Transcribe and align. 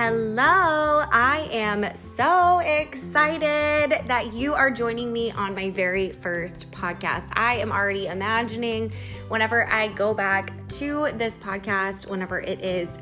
Hello, 0.00 1.02
I 1.10 1.48
am 1.50 1.84
so 1.96 2.60
excited 2.60 4.06
that 4.06 4.32
you 4.32 4.54
are 4.54 4.70
joining 4.70 5.12
me 5.12 5.32
on 5.32 5.56
my 5.56 5.70
very 5.70 6.12
first 6.12 6.70
podcast. 6.70 7.30
I 7.32 7.56
am 7.56 7.72
already 7.72 8.06
imagining 8.06 8.92
whenever 9.26 9.66
I 9.66 9.88
go 9.88 10.14
back 10.14 10.52
to 10.68 11.10
this 11.16 11.36
podcast, 11.38 12.08
whenever 12.08 12.38
it 12.38 12.64
is 12.64 12.96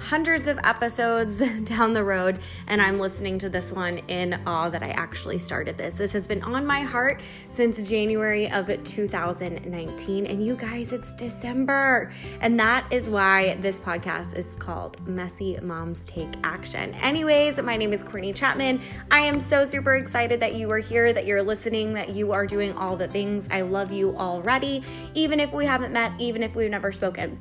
hundreds 0.00 0.48
of 0.48 0.58
episodes 0.64 1.38
down 1.64 1.92
the 1.92 2.02
road, 2.02 2.40
and 2.66 2.80
I'm 2.80 2.98
listening 2.98 3.38
to 3.40 3.48
this 3.48 3.70
one 3.70 3.98
in 4.08 4.40
awe 4.46 4.68
that 4.70 4.82
I 4.82 4.90
actually 4.90 5.38
started 5.38 5.76
this. 5.76 5.94
This 5.94 6.10
has 6.12 6.26
been 6.26 6.42
on 6.42 6.66
my 6.66 6.80
heart 6.80 7.20
since 7.50 7.82
January 7.82 8.50
of 8.50 8.66
2019, 8.84 10.26
and 10.26 10.44
you 10.44 10.56
guys, 10.56 10.92
it's 10.92 11.14
December, 11.14 12.12
and 12.40 12.58
that 12.58 12.90
is 12.90 13.10
why 13.10 13.56
this 13.56 13.78
podcast 13.78 14.34
is 14.36 14.56
called 14.56 15.06
Messy 15.06 15.58
Moms 15.62 16.06
Take 16.06 16.32
Action. 16.42 16.94
Anyways, 16.94 17.60
my 17.62 17.76
name 17.76 17.92
is 17.92 18.02
Courtney 18.02 18.32
Chapman. 18.32 18.80
I 19.10 19.20
am 19.20 19.40
so 19.40 19.66
super 19.66 19.96
excited 19.96 20.40
that 20.40 20.54
you 20.54 20.70
are 20.70 20.78
here, 20.78 21.12
that 21.12 21.26
you're 21.26 21.42
listening, 21.42 21.94
that 21.94 22.10
you 22.10 22.32
are 22.32 22.46
doing 22.46 22.72
all 22.72 22.96
the 22.96 23.08
things. 23.08 23.46
I 23.50 23.60
love 23.60 23.92
you 23.92 24.16
already, 24.16 24.82
even 25.14 25.38
if 25.38 25.52
we 25.52 25.66
haven't 25.66 25.92
met, 25.92 26.12
even 26.18 26.42
if 26.42 26.54
we've 26.54 26.70
never 26.70 26.90
spoken. 26.90 27.40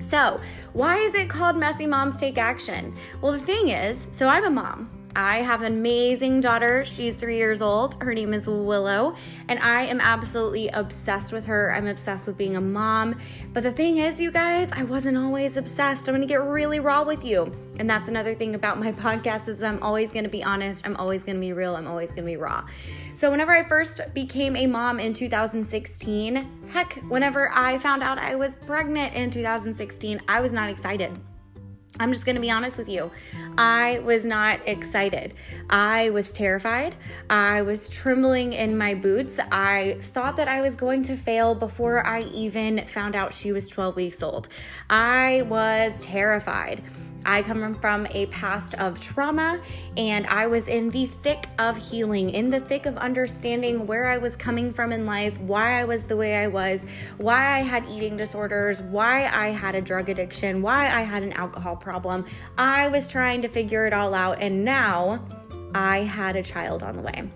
So, 0.00 0.40
why 0.72 0.98
is 0.98 1.14
it 1.14 1.28
called 1.28 1.56
Messy 1.56 1.86
Moms 1.86 2.20
Take 2.20 2.38
Action? 2.38 2.94
Well, 3.20 3.32
the 3.32 3.40
thing 3.40 3.68
is, 3.68 4.06
so 4.10 4.28
I'm 4.28 4.44
a 4.44 4.50
mom. 4.50 4.95
I 5.16 5.38
have 5.38 5.62
an 5.62 5.72
amazing 5.72 6.42
daughter. 6.42 6.84
She's 6.84 7.14
three 7.14 7.38
years 7.38 7.62
old. 7.62 7.96
Her 8.02 8.12
name 8.12 8.34
is 8.34 8.46
Willow, 8.46 9.16
and 9.48 9.58
I 9.60 9.84
am 9.84 9.98
absolutely 9.98 10.68
obsessed 10.68 11.32
with 11.32 11.46
her. 11.46 11.74
I'm 11.74 11.86
obsessed 11.86 12.26
with 12.26 12.36
being 12.36 12.56
a 12.56 12.60
mom. 12.60 13.18
But 13.54 13.62
the 13.62 13.72
thing 13.72 13.96
is, 13.96 14.20
you 14.20 14.30
guys, 14.30 14.70
I 14.72 14.82
wasn't 14.82 15.16
always 15.16 15.56
obsessed. 15.56 16.06
I'm 16.06 16.14
gonna 16.14 16.26
get 16.26 16.42
really 16.42 16.80
raw 16.80 17.02
with 17.02 17.24
you. 17.24 17.50
And 17.78 17.88
that's 17.88 18.08
another 18.08 18.34
thing 18.34 18.54
about 18.54 18.78
my 18.78 18.92
podcast 19.06 19.48
is 19.48 19.62
I'm 19.62 19.82
always 19.82 20.12
gonna 20.12 20.28
be 20.28 20.44
honest, 20.44 20.86
I'm 20.86 20.96
always 20.96 21.24
gonna 21.24 21.40
be 21.40 21.54
real, 21.54 21.76
I'm 21.76 21.86
always 21.86 22.10
gonna 22.10 22.24
be 22.24 22.36
raw. 22.36 22.66
So 23.14 23.30
whenever 23.30 23.52
I 23.52 23.62
first 23.62 24.02
became 24.12 24.54
a 24.54 24.66
mom 24.66 25.00
in 25.00 25.14
2016, 25.14 26.68
heck, 26.68 26.92
whenever 27.08 27.50
I 27.54 27.78
found 27.78 28.02
out 28.02 28.18
I 28.18 28.34
was 28.34 28.56
pregnant 28.56 29.14
in 29.14 29.30
2016, 29.30 30.20
I 30.28 30.42
was 30.42 30.52
not 30.52 30.68
excited. 30.68 31.18
I'm 31.98 32.12
just 32.12 32.24
going 32.24 32.36
to 32.36 32.40
be 32.40 32.50
honest 32.50 32.78
with 32.78 32.88
you. 32.88 33.10
I 33.58 34.00
was 34.00 34.24
not 34.24 34.60
excited. 34.66 35.34
I 35.70 36.10
was 36.10 36.32
terrified. 36.32 36.94
I 37.30 37.62
was 37.62 37.88
trembling 37.88 38.52
in 38.52 38.76
my 38.76 38.94
boots. 38.94 39.38
I 39.50 39.98
thought 40.00 40.36
that 40.36 40.48
I 40.48 40.60
was 40.60 40.76
going 40.76 41.02
to 41.04 41.16
fail 41.16 41.54
before 41.54 42.06
I 42.06 42.22
even 42.24 42.86
found 42.86 43.16
out 43.16 43.32
she 43.32 43.52
was 43.52 43.68
12 43.68 43.96
weeks 43.96 44.22
old. 44.22 44.48
I 44.90 45.42
was 45.48 46.02
terrified. 46.02 46.82
I 47.26 47.42
come 47.42 47.74
from 47.74 48.06
a 48.10 48.26
past 48.26 48.74
of 48.74 49.00
trauma 49.00 49.60
and 49.96 50.26
I 50.28 50.46
was 50.46 50.68
in 50.68 50.90
the 50.90 51.06
thick 51.06 51.46
of 51.58 51.76
healing, 51.76 52.30
in 52.30 52.50
the 52.50 52.60
thick 52.60 52.86
of 52.86 52.96
understanding 52.96 53.86
where 53.86 54.06
I 54.06 54.18
was 54.18 54.36
coming 54.36 54.72
from 54.72 54.92
in 54.92 55.06
life, 55.06 55.38
why 55.40 55.80
I 55.80 55.84
was 55.84 56.04
the 56.04 56.16
way 56.16 56.36
I 56.36 56.46
was, 56.46 56.86
why 57.18 57.58
I 57.58 57.60
had 57.60 57.84
eating 57.88 58.16
disorders, 58.16 58.80
why 58.80 59.26
I 59.26 59.48
had 59.48 59.74
a 59.74 59.80
drug 59.80 60.08
addiction, 60.08 60.62
why 60.62 60.88
I 60.88 61.02
had 61.02 61.22
an 61.22 61.32
alcohol 61.32 61.76
problem. 61.76 62.24
I 62.56 62.88
was 62.88 63.08
trying 63.08 63.42
to 63.42 63.48
figure 63.48 63.86
it 63.86 63.92
all 63.92 64.14
out 64.14 64.40
and 64.40 64.64
now 64.64 65.26
I 65.74 66.04
had 66.04 66.36
a 66.36 66.42
child 66.42 66.82
on 66.82 66.96
the 66.96 67.02
way 67.02 67.28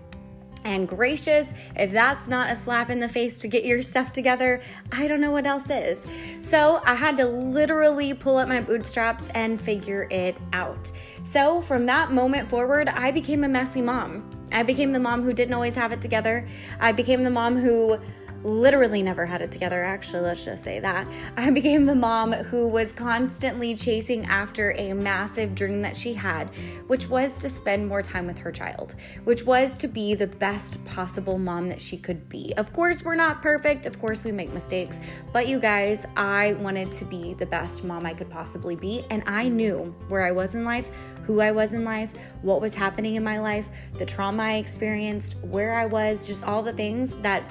and 0.63 0.87
gracious. 0.87 1.47
If 1.75 1.91
that's 1.91 2.27
not 2.27 2.51
a 2.51 2.55
slap 2.55 2.89
in 2.89 2.99
the 2.99 3.09
face 3.09 3.37
to 3.39 3.47
get 3.47 3.65
your 3.65 3.81
stuff 3.81 4.11
together, 4.11 4.61
I 4.91 5.07
don't 5.07 5.21
know 5.21 5.31
what 5.31 5.45
else 5.45 5.69
is. 5.69 6.05
So 6.39 6.81
I 6.85 6.95
had 6.95 7.17
to 7.17 7.25
literally 7.25 8.13
pull 8.13 8.37
up 8.37 8.47
my 8.47 8.61
bootstraps 8.61 9.25
and 9.33 9.61
figure 9.61 10.07
it 10.11 10.35
out. 10.53 10.91
So 11.23 11.61
from 11.61 11.85
that 11.85 12.11
moment 12.11 12.49
forward, 12.49 12.89
I 12.89 13.11
became 13.11 13.43
a 13.43 13.49
messy 13.49 13.81
mom. 13.81 14.29
I 14.51 14.63
became 14.63 14.91
the 14.91 14.99
mom 14.99 15.23
who 15.23 15.33
didn't 15.33 15.53
always 15.53 15.75
have 15.75 15.91
it 15.91 16.01
together. 16.01 16.45
I 16.79 16.91
became 16.91 17.23
the 17.23 17.29
mom 17.29 17.55
who 17.55 17.99
literally 18.43 19.01
never 19.01 19.25
had 19.25 19.41
it 19.41 19.51
together, 19.51 19.83
actually, 19.83 20.21
let's 20.21 20.45
just 20.45 20.63
say 20.63 20.79
that. 20.79 21.07
I 21.37 21.49
became 21.49 21.85
the 21.85 21.95
mom 21.95 22.31
who 22.31 22.67
was 22.67 22.91
constantly 22.91 23.75
chasing 23.75 24.25
after 24.25 24.71
a 24.77 24.93
massive 24.93 25.55
dream 25.55 25.81
that 25.81 25.95
she 25.95 26.13
had, 26.13 26.49
which 26.87 27.07
was 27.07 27.33
to 27.41 27.49
spend 27.49 27.87
more 27.87 28.01
time 28.01 28.27
with 28.27 28.37
her 28.37 28.51
child, 28.51 28.95
which 29.23 29.45
was 29.45 29.77
to 29.79 29.87
be 29.87 30.15
the 30.15 30.27
best 30.27 30.83
possible 30.85 31.37
mom 31.37 31.69
that 31.69 31.81
she 31.81 31.97
could 31.97 32.27
be. 32.29 32.53
Of 32.57 32.73
course, 32.73 33.03
we're 33.03 33.15
not 33.15 33.41
perfect, 33.41 33.85
of 33.85 33.99
course, 33.99 34.23
we 34.23 34.31
make 34.31 34.51
mistakes, 34.53 34.99
but 35.33 35.47
you 35.47 35.59
guys, 35.59 36.05
I 36.15 36.53
wanted 36.53 36.91
to 36.93 37.05
be 37.05 37.33
the 37.35 37.45
best 37.45 37.83
mom 37.83 38.05
I 38.05 38.13
could 38.13 38.29
possibly 38.29 38.75
be, 38.75 39.05
and 39.09 39.23
I 39.25 39.47
knew 39.47 39.95
where 40.07 40.23
I 40.23 40.31
was 40.31 40.55
in 40.55 40.65
life. 40.65 40.89
Who 41.27 41.39
I 41.39 41.51
was 41.51 41.75
in 41.75 41.85
life, 41.85 42.09
what 42.41 42.61
was 42.61 42.73
happening 42.73 43.13
in 43.13 43.23
my 43.23 43.39
life, 43.39 43.67
the 43.99 44.05
trauma 44.07 44.41
I 44.41 44.53
experienced, 44.55 45.35
where 45.43 45.75
I 45.75 45.85
was, 45.85 46.25
just 46.25 46.43
all 46.43 46.63
the 46.63 46.73
things 46.73 47.13
that 47.17 47.43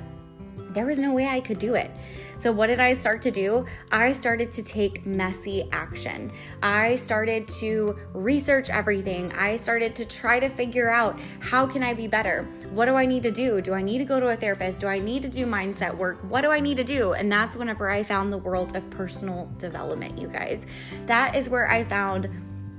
there 0.71 0.87
was 0.87 0.99
no 0.99 1.13
way 1.13 1.27
I 1.27 1.41
could 1.41 1.59
do 1.59 1.75
it. 1.75 1.91
So, 2.39 2.51
what 2.51 2.69
did 2.69 2.81
I 2.81 2.95
start 2.95 3.21
to 3.23 3.31
do? 3.31 3.67
I 3.93 4.13
started 4.13 4.51
to 4.53 4.63
take 4.63 5.05
messy 5.05 5.69
action. 5.73 6.33
I 6.63 6.95
started 6.95 7.47
to 7.61 7.99
research 8.15 8.71
everything. 8.71 9.31
I 9.33 9.57
started 9.57 9.95
to 9.97 10.07
try 10.07 10.41
to 10.41 10.49
figure 10.49 10.91
out 10.91 11.21
how 11.41 11.67
can 11.67 11.83
I 11.83 11.93
be 11.93 12.07
better? 12.07 12.45
What 12.71 12.87
do 12.87 12.95
I 12.95 13.05
need 13.05 13.25
to 13.25 13.31
do? 13.31 13.61
Do 13.61 13.75
I 13.75 13.83
need 13.83 13.99
to 13.99 14.05
go 14.05 14.21
to 14.21 14.29
a 14.29 14.37
therapist? 14.37 14.81
Do 14.81 14.87
I 14.87 14.99
need 14.99 15.23
to 15.23 15.29
do 15.29 15.45
mindset 15.45 15.95
work? 15.95 16.19
What 16.31 16.41
do 16.43 16.51
I 16.51 16.61
need 16.61 16.79
to 16.79 16.85
do? 16.85 17.13
And 17.13 17.31
that's 17.31 17.57
whenever 17.57 17.91
I 17.91 18.03
found 18.03 18.33
the 18.33 18.39
world 18.39 18.75
of 18.75 18.89
personal 18.91 19.51
development, 19.59 20.19
you 20.19 20.29
guys. 20.29 20.65
That 21.07 21.37
is 21.37 21.49
where 21.49 21.69
I 21.69 21.85
found 21.85 22.31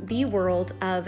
the 0.06 0.26
world 0.26 0.74
of 0.82 1.08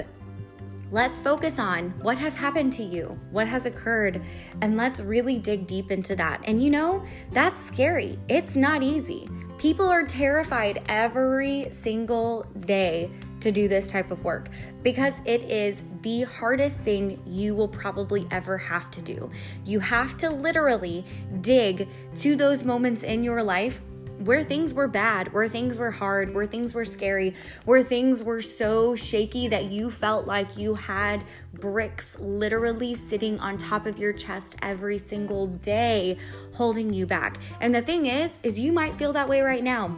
Let's 0.94 1.20
focus 1.20 1.58
on 1.58 1.90
what 2.04 2.20
has 2.20 2.36
happened 2.36 2.72
to 2.74 2.84
you, 2.84 3.20
what 3.32 3.48
has 3.48 3.66
occurred, 3.66 4.22
and 4.62 4.78
let's 4.78 5.00
really 5.00 5.40
dig 5.40 5.66
deep 5.66 5.90
into 5.90 6.16
that. 6.18 6.42
And 6.44 6.62
you 6.62 6.70
know, 6.70 7.04
that's 7.32 7.60
scary. 7.66 8.20
It's 8.30 8.56
not 8.56 8.84
easy. 8.84 9.28
People 9.58 9.88
are 9.88 10.06
terrified 10.06 10.84
every 10.88 11.68
single 11.72 12.46
day 12.68 13.10
to 13.40 13.52
do 13.52 13.68
this 13.68 13.90
type 13.90 14.12
of 14.12 14.24
work 14.24 14.50
because 14.84 15.14
it 15.26 15.42
is 15.42 15.82
the 16.04 16.26
hardest 16.26 16.78
thing 16.82 17.20
you 17.26 17.56
will 17.56 17.68
probably 17.68 18.28
ever 18.30 18.56
have 18.56 18.92
to 18.92 19.02
do. 19.02 19.32
You 19.66 19.80
have 19.80 20.16
to 20.18 20.30
literally 20.30 21.08
dig 21.42 21.90
to 22.18 22.36
those 22.36 22.64
moments 22.64 23.02
in 23.02 23.24
your 23.24 23.42
life 23.42 23.82
where 24.20 24.44
things 24.44 24.74
were 24.74 24.88
bad, 24.88 25.34
where 25.34 25.48
things 25.50 25.78
were 25.78 25.92
hard, 25.92 26.34
where 26.34 26.48
things 26.48 26.74
were 26.74 26.86
scary, 26.86 27.36
where 27.66 27.84
things 27.84 28.22
were 28.22 28.42
so 28.42 28.96
shaky 28.96 29.48
that 29.48 29.66
you 29.66 29.92
felt 29.92 30.28
like 30.28 30.58
you 30.58 30.76
had 30.76 31.24
bricks 31.54 32.18
literally 32.20 32.96
sitting 32.96 33.40
on 33.40 33.58
top 33.58 33.86
of 33.86 33.98
your 33.98 34.14
chest 34.14 34.56
every 34.62 34.98
single 34.98 35.48
day 35.48 36.18
holding 36.54 36.94
you 36.94 37.06
back. 37.06 37.38
And 37.60 37.74
the 37.74 37.82
thing 37.82 38.06
is 38.06 38.40
is 38.44 38.60
you 38.60 38.72
might 38.72 38.96
feel 38.96 39.14
that 39.14 39.28
way 39.28 39.42
right 39.42 39.64
now. 39.64 39.96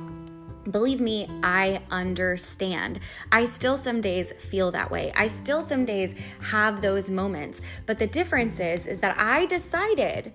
Believe 0.72 1.00
me, 1.00 1.30
I 1.44 1.84
understand. 1.92 3.00
I 3.32 3.46
still 3.46 3.78
some 3.78 4.02
days 4.02 4.32
feel 4.32 4.72
that 4.72 4.90
way. 4.90 5.14
I 5.16 5.28
still 5.28 5.62
some 5.62 5.86
days 5.86 6.16
have 6.42 6.82
those 6.82 7.08
moments. 7.08 7.62
But 7.86 8.00
the 8.00 8.08
difference 8.08 8.60
is 8.60 8.88
is 8.88 9.00
that 9.00 9.16
I 9.20 9.46
decided 9.46 10.34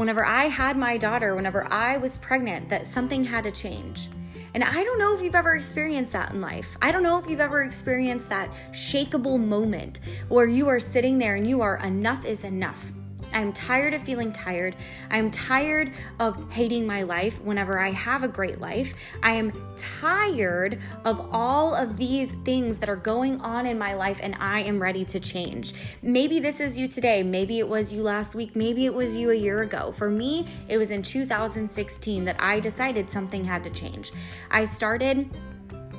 whenever 0.00 0.24
I 0.24 0.44
had 0.44 0.78
my 0.78 0.96
daughter, 0.96 1.34
whenever 1.34 1.70
I 1.70 1.98
was 1.98 2.16
pregnant, 2.16 2.70
that 2.70 2.86
something 2.86 3.22
had 3.22 3.44
to 3.44 3.50
change. 3.50 4.08
And 4.54 4.64
I 4.64 4.82
don't 4.82 4.98
know 4.98 5.14
if 5.14 5.20
you've 5.20 5.34
ever 5.34 5.54
experienced 5.54 6.12
that 6.12 6.32
in 6.32 6.40
life. 6.40 6.74
I 6.80 6.90
don't 6.90 7.02
know 7.02 7.18
if 7.18 7.28
you've 7.28 7.38
ever 7.38 7.62
experienced 7.62 8.30
that 8.30 8.50
shakable 8.72 9.38
moment 9.38 10.00
where 10.30 10.46
you 10.46 10.68
are 10.68 10.80
sitting 10.80 11.18
there 11.18 11.36
and 11.36 11.46
you 11.46 11.60
are 11.60 11.76
enough 11.84 12.24
is 12.24 12.44
enough. 12.44 12.82
I'm 13.32 13.52
tired 13.52 13.94
of 13.94 14.02
feeling 14.02 14.32
tired. 14.32 14.76
I'm 15.10 15.30
tired 15.30 15.92
of 16.18 16.50
hating 16.50 16.86
my 16.86 17.02
life 17.02 17.40
whenever 17.40 17.78
I 17.78 17.90
have 17.90 18.22
a 18.22 18.28
great 18.28 18.60
life. 18.60 18.94
I 19.22 19.32
am 19.32 19.52
tired 19.76 20.78
of 21.04 21.28
all 21.32 21.74
of 21.74 21.96
these 21.96 22.32
things 22.44 22.78
that 22.78 22.88
are 22.88 22.96
going 22.96 23.40
on 23.40 23.66
in 23.66 23.78
my 23.78 23.94
life 23.94 24.20
and 24.22 24.34
I 24.38 24.60
am 24.60 24.80
ready 24.80 25.04
to 25.06 25.20
change. 25.20 25.74
Maybe 26.02 26.40
this 26.40 26.60
is 26.60 26.78
you 26.78 26.88
today. 26.88 27.22
Maybe 27.22 27.58
it 27.58 27.68
was 27.68 27.92
you 27.92 28.02
last 28.02 28.34
week. 28.34 28.56
Maybe 28.56 28.86
it 28.86 28.94
was 28.94 29.16
you 29.16 29.30
a 29.30 29.34
year 29.34 29.62
ago. 29.62 29.92
For 29.92 30.10
me, 30.10 30.46
it 30.68 30.78
was 30.78 30.90
in 30.90 31.02
2016 31.02 32.24
that 32.24 32.36
I 32.38 32.60
decided 32.60 33.10
something 33.10 33.44
had 33.44 33.64
to 33.64 33.70
change. 33.70 34.12
I 34.50 34.64
started 34.64 35.28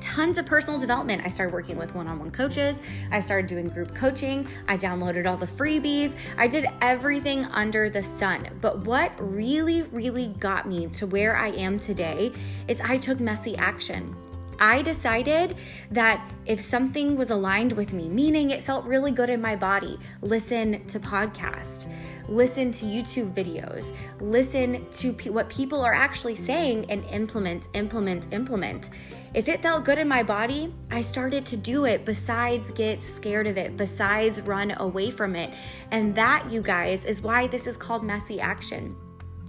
tons 0.01 0.37
of 0.37 0.45
personal 0.45 0.79
development. 0.79 1.21
I 1.23 1.29
started 1.29 1.53
working 1.53 1.77
with 1.77 1.95
one 1.95 2.07
on 2.07 2.19
one 2.19 2.31
coaches. 2.31 2.81
I 3.11 3.21
started 3.21 3.47
doing 3.47 3.67
group 3.69 3.95
coaching. 3.95 4.47
I 4.67 4.77
downloaded 4.77 5.27
all 5.27 5.37
the 5.37 5.47
freebies. 5.47 6.15
I 6.37 6.47
did 6.47 6.67
everything 6.81 7.45
under 7.45 7.89
the 7.89 8.03
sun. 8.03 8.47
But 8.59 8.79
what 8.79 9.13
really, 9.19 9.83
really 9.83 10.29
got 10.39 10.67
me 10.67 10.87
to 10.87 11.07
where 11.07 11.37
I 11.37 11.49
am 11.49 11.79
today 11.79 12.33
is 12.67 12.81
I 12.81 12.97
took 12.97 13.19
messy 13.19 13.55
action. 13.55 14.15
I 14.59 14.83
decided 14.83 15.57
that 15.89 16.29
if 16.45 16.61
something 16.61 17.15
was 17.15 17.31
aligned 17.31 17.73
with 17.73 17.93
me, 17.93 18.07
meaning 18.07 18.51
it 18.51 18.63
felt 18.63 18.85
really 18.85 19.11
good 19.11 19.29
in 19.31 19.41
my 19.41 19.55
body, 19.55 19.99
listen 20.21 20.85
to 20.85 20.99
podcast 20.99 21.87
listen 22.27 22.71
to 22.71 22.85
YouTube 22.85 23.33
videos, 23.33 23.93
listen 24.19 24.85
to 24.91 25.11
what 25.31 25.49
people 25.49 25.81
are 25.81 25.93
actually 25.93 26.35
saying, 26.35 26.89
and 26.89 27.03
implement, 27.05 27.69
implement, 27.73 28.31
implement. 28.31 28.89
If 29.33 29.47
it 29.47 29.61
felt 29.61 29.85
good 29.85 29.97
in 29.97 30.07
my 30.07 30.23
body, 30.23 30.73
I 30.89 31.01
started 31.01 31.45
to 31.47 31.57
do 31.57 31.85
it, 31.85 32.03
besides 32.05 32.71
get 32.71 33.01
scared 33.01 33.47
of 33.47 33.57
it, 33.57 33.77
besides 33.77 34.41
run 34.41 34.71
away 34.77 35.09
from 35.09 35.35
it. 35.35 35.51
And 35.91 36.13
that, 36.15 36.51
you 36.51 36.61
guys, 36.61 37.05
is 37.05 37.21
why 37.21 37.47
this 37.47 37.65
is 37.65 37.77
called 37.77 38.03
messy 38.03 38.41
action. 38.41 38.95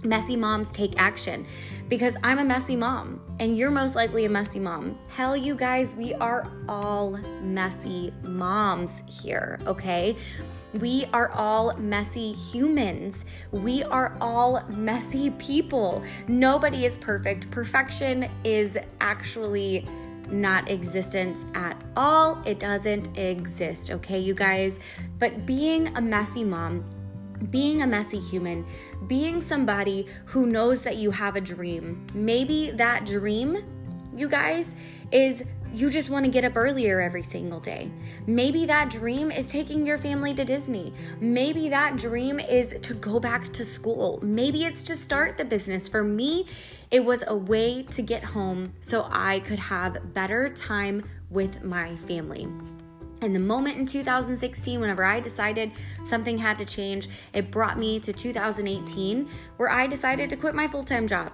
Messy 0.03 0.35
moms 0.35 0.71
take 0.73 0.93
action 0.97 1.45
because 1.87 2.17
I'm 2.23 2.39
a 2.39 2.43
messy 2.43 2.75
mom 2.75 3.21
and 3.39 3.57
you're 3.57 3.71
most 3.71 3.95
likely 3.95 4.25
a 4.25 4.29
messy 4.29 4.59
mom. 4.59 4.97
Hell, 5.07 5.37
you 5.37 5.55
guys, 5.55 5.93
we 5.93 6.13
are 6.15 6.49
all 6.67 7.11
messy 7.41 8.13
moms 8.23 9.03
here, 9.07 9.59
okay? 9.65 10.17
We 10.73 11.05
are 11.13 11.31
all 11.31 11.75
messy 11.77 12.33
humans. 12.33 13.25
We 13.51 13.83
are 13.83 14.17
all 14.19 14.63
messy 14.69 15.29
people. 15.31 16.03
Nobody 16.27 16.85
is 16.85 16.97
perfect. 16.97 17.49
Perfection 17.51 18.29
is 18.43 18.77
actually 18.99 19.85
not 20.29 20.69
existence 20.69 21.45
at 21.53 21.79
all. 21.95 22.41
It 22.45 22.59
doesn't 22.59 23.17
exist, 23.17 23.91
okay, 23.91 24.19
you 24.19 24.33
guys? 24.33 24.79
But 25.19 25.45
being 25.45 25.95
a 25.95 26.01
messy 26.01 26.43
mom, 26.43 26.83
being 27.49 27.81
a 27.81 27.87
messy 27.87 28.19
human, 28.19 28.65
being 29.07 29.41
somebody 29.41 30.07
who 30.25 30.45
knows 30.45 30.81
that 30.83 30.97
you 30.97 31.11
have 31.11 31.35
a 31.35 31.41
dream. 31.41 32.07
Maybe 32.13 32.71
that 32.71 33.05
dream, 33.05 33.57
you 34.15 34.29
guys, 34.29 34.75
is 35.11 35.43
you 35.73 35.89
just 35.89 36.11
want 36.11 36.23
to 36.23 36.29
get 36.29 36.45
up 36.45 36.55
earlier 36.55 37.01
every 37.01 37.23
single 37.23 37.59
day. 37.59 37.91
Maybe 38.27 38.67
that 38.67 38.91
dream 38.91 39.31
is 39.31 39.47
taking 39.47 39.87
your 39.87 39.97
family 39.97 40.33
to 40.35 40.45
Disney. 40.45 40.93
Maybe 41.19 41.67
that 41.69 41.97
dream 41.97 42.39
is 42.39 42.75
to 42.79 42.93
go 42.93 43.19
back 43.19 43.51
to 43.53 43.65
school. 43.65 44.19
Maybe 44.21 44.65
it's 44.65 44.83
to 44.83 44.95
start 44.95 45.35
the 45.35 45.45
business. 45.45 45.89
For 45.89 46.03
me, 46.03 46.45
it 46.91 47.03
was 47.03 47.23
a 47.25 47.35
way 47.35 47.83
to 47.83 48.03
get 48.03 48.23
home 48.23 48.73
so 48.81 49.07
I 49.09 49.39
could 49.39 49.59
have 49.59 50.13
better 50.13 50.49
time 50.49 51.09
with 51.31 51.63
my 51.63 51.95
family. 51.95 52.47
And 53.23 53.33
the 53.33 53.39
moment 53.39 53.77
in 53.77 53.85
2016, 53.85 54.81
whenever 54.81 55.05
I 55.05 55.21
decided 55.21 55.71
something 56.03 56.37
had 56.37 56.57
to 56.57 56.65
change, 56.65 57.07
it 57.31 57.51
brought 57.51 57.79
me 57.79 57.97
to 58.01 58.11
2018, 58.11 59.29
where 59.55 59.69
I 59.69 59.87
decided 59.87 60.29
to 60.31 60.35
quit 60.35 60.53
my 60.53 60.67
full 60.67 60.83
time 60.83 61.07
job, 61.07 61.31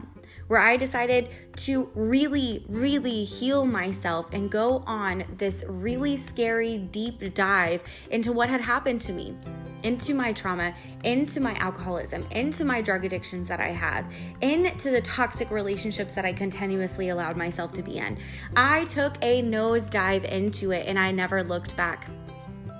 where 0.50 0.59
I 0.59 0.77
decided 0.77 1.30
to 1.57 1.89
really, 1.95 2.63
really 2.69 3.24
heal 3.24 3.65
myself 3.65 4.27
and 4.33 4.51
go 4.51 4.83
on 4.86 5.24
this 5.39 5.63
really 5.68 6.15
scary 6.15 6.77
deep 6.77 7.33
dive 7.33 7.81
into 8.12 8.31
what 8.33 8.50
had 8.50 8.62
happened 8.62 9.01
to 9.01 9.12
me 9.12 9.36
into 9.83 10.13
my 10.13 10.33
trauma, 10.33 10.73
into 11.03 11.39
my 11.39 11.53
alcoholism, 11.55 12.25
into 12.31 12.65
my 12.65 12.81
drug 12.81 13.05
addictions 13.05 13.47
that 13.47 13.59
I 13.59 13.69
had, 13.69 14.05
into 14.41 14.89
the 14.89 15.01
toxic 15.01 15.51
relationships 15.51 16.13
that 16.13 16.25
I 16.25 16.33
continuously 16.33 17.09
allowed 17.09 17.37
myself 17.37 17.73
to 17.73 17.81
be 17.81 17.97
in. 17.97 18.17
I 18.55 18.85
took 18.85 19.15
a 19.21 19.41
nosedive 19.41 20.25
into 20.25 20.71
it 20.71 20.87
and 20.87 20.97
I 20.97 21.11
never 21.11 21.43
looked 21.43 21.75
back. 21.75 22.07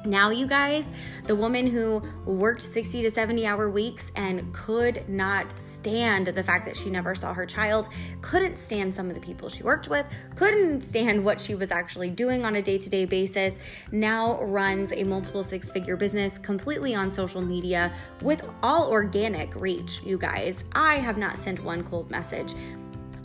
Now, 0.06 0.30
you 0.30 0.48
guys, 0.48 0.94
the 1.26 1.36
woman 1.36 1.68
who 1.68 2.02
worked 2.26 2.62
60 2.62 3.02
to 3.02 3.12
70 3.12 3.46
hour 3.46 3.70
weeks 3.70 4.12
and 4.16 4.54
could 4.54 5.08
not 5.10 5.60
stand 5.60 6.28
the 6.28 6.44
fact 6.44 6.66
that 6.68 6.78
she 6.78 6.90
never 6.90 7.14
saw 7.14 7.34
her 7.34 7.46
child, 7.46 7.90
couldn't 8.22 8.58
stand 8.58 8.96
some 8.96 9.10
of 9.10 9.16
the 9.16 9.20
people 9.20 9.50
she 9.50 9.62
worked 9.62 9.90
with, 9.90 10.06
couldn't 10.36 10.82
stand 10.82 11.24
what 11.24 11.42
she 11.42 11.54
was 11.54 11.70
actually 11.70 12.10
doing 12.10 12.46
on 12.46 12.56
a 12.56 12.62
day 12.62 12.78
to 12.78 12.90
day 12.90 13.04
basis, 13.04 13.58
now 13.92 14.42
runs 14.44 14.94
a 14.94 15.04
multiple 15.04 15.44
six 15.44 15.70
figure 15.70 15.98
business 15.98 16.38
completely 16.38 16.96
on 16.96 17.12
social 17.12 17.42
media 17.42 17.92
with 18.22 18.48
all 18.64 18.90
organic 18.90 19.54
reach, 19.56 20.02
you 20.04 20.18
guys. 20.18 20.64
I 20.72 20.96
have 20.96 21.18
not 21.18 21.38
sent 21.38 21.62
one 21.62 21.84
cold 21.84 22.10
message, 22.10 22.54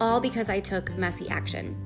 all 0.01 0.21
because 0.21 0.49
I 0.49 0.59
took 0.59 0.93
messy 0.97 1.29
action. 1.29 1.77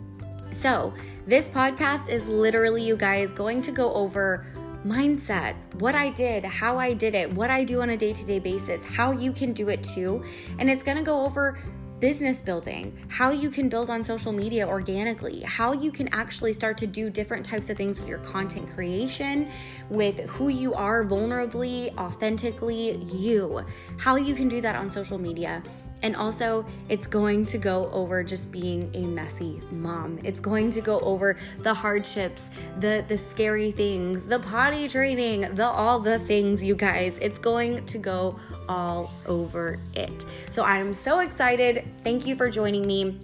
So, 0.52 0.94
this 1.26 1.50
podcast 1.50 2.08
is 2.08 2.26
literally, 2.26 2.82
you 2.82 2.96
guys, 2.96 3.34
going 3.34 3.60
to 3.62 3.70
go 3.70 3.92
over 3.92 4.46
mindset, 4.88 5.54
what 5.80 5.94
I 5.94 6.08
did, 6.10 6.44
how 6.44 6.78
I 6.78 6.92
did 6.94 7.14
it, 7.14 7.32
what 7.32 7.50
I 7.50 7.64
do 7.64 7.82
on 7.82 7.90
a 7.90 7.96
day 7.96 8.12
to 8.12 8.24
day 8.24 8.38
basis, 8.38 8.82
how 8.82 9.12
you 9.12 9.32
can 9.32 9.52
do 9.52 9.68
it 9.68 9.82
too. 9.82 10.24
And 10.58 10.70
it's 10.70 10.82
gonna 10.82 11.02
go 11.02 11.24
over 11.24 11.58
business 12.00 12.40
building, 12.40 12.96
how 13.08 13.30
you 13.30 13.50
can 13.50 13.68
build 13.68 13.90
on 13.90 14.04
social 14.04 14.32
media 14.32 14.66
organically, 14.66 15.40
how 15.40 15.72
you 15.72 15.90
can 15.90 16.08
actually 16.08 16.52
start 16.52 16.78
to 16.78 16.86
do 16.86 17.10
different 17.10 17.44
types 17.44 17.70
of 17.70 17.76
things 17.76 17.98
with 17.98 18.08
your 18.08 18.18
content 18.18 18.68
creation, 18.70 19.50
with 19.90 20.20
who 20.30 20.48
you 20.48 20.74
are 20.74 21.04
vulnerably, 21.04 21.94
authentically, 21.96 22.96
you, 23.12 23.64
how 23.98 24.14
you 24.16 24.34
can 24.34 24.48
do 24.48 24.60
that 24.60 24.76
on 24.76 24.88
social 24.88 25.18
media. 25.18 25.62
And 26.02 26.14
also, 26.16 26.64
it's 26.88 27.06
going 27.06 27.46
to 27.46 27.58
go 27.58 27.90
over 27.92 28.22
just 28.22 28.52
being 28.52 28.90
a 28.94 29.02
messy 29.02 29.60
mom. 29.70 30.18
It's 30.22 30.40
going 30.40 30.70
to 30.72 30.80
go 30.80 31.00
over 31.00 31.36
the 31.60 31.74
hardships, 31.74 32.50
the 32.78 33.04
the 33.08 33.18
scary 33.18 33.72
things, 33.72 34.26
the 34.26 34.38
potty 34.38 34.88
training, 34.88 35.54
the 35.54 35.66
all 35.66 35.98
the 35.98 36.18
things, 36.18 36.62
you 36.62 36.74
guys. 36.74 37.18
It's 37.20 37.38
going 37.38 37.84
to 37.86 37.98
go 37.98 38.38
all 38.68 39.12
over 39.26 39.80
it. 39.94 40.24
So 40.50 40.62
I'm 40.64 40.94
so 40.94 41.20
excited. 41.20 41.84
Thank 42.04 42.26
you 42.26 42.36
for 42.36 42.50
joining 42.50 42.86
me. 42.86 43.18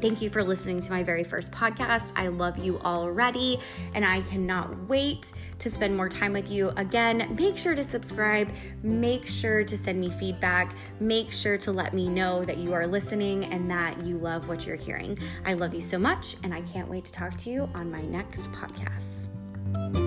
Thank 0.00 0.20
you 0.20 0.28
for 0.28 0.44
listening 0.44 0.80
to 0.82 0.90
my 0.90 1.02
very 1.02 1.24
first 1.24 1.52
podcast. 1.52 2.12
I 2.16 2.28
love 2.28 2.58
you 2.58 2.78
already, 2.80 3.58
and 3.94 4.04
I 4.04 4.20
cannot 4.22 4.88
wait 4.88 5.32
to 5.58 5.70
spend 5.70 5.96
more 5.96 6.08
time 6.08 6.34
with 6.34 6.50
you. 6.50 6.70
Again, 6.76 7.34
make 7.38 7.56
sure 7.56 7.74
to 7.74 7.82
subscribe, 7.82 8.50
make 8.82 9.26
sure 9.26 9.64
to 9.64 9.76
send 9.76 9.98
me 9.98 10.10
feedback, 10.10 10.74
make 11.00 11.32
sure 11.32 11.56
to 11.58 11.72
let 11.72 11.94
me 11.94 12.08
know 12.08 12.44
that 12.44 12.58
you 12.58 12.74
are 12.74 12.86
listening 12.86 13.46
and 13.46 13.70
that 13.70 13.98
you 14.02 14.18
love 14.18 14.48
what 14.48 14.66
you're 14.66 14.76
hearing. 14.76 15.18
I 15.46 15.54
love 15.54 15.72
you 15.72 15.80
so 15.80 15.98
much, 15.98 16.36
and 16.42 16.52
I 16.52 16.60
can't 16.60 16.88
wait 16.88 17.06
to 17.06 17.12
talk 17.12 17.36
to 17.38 17.50
you 17.50 17.68
on 17.74 17.90
my 17.90 18.02
next 18.02 18.52
podcast. 18.52 20.05